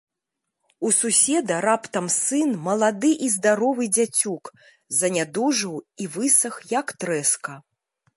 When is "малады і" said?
2.67-3.29